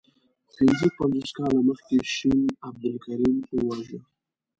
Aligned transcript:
پنځه 0.55 0.87
پنځوس 0.97 1.29
کاله 1.37 1.59
مخکي 1.69 1.97
شین 2.13 2.39
عبدالکریم 2.67 3.37
وواژه. 3.55 3.99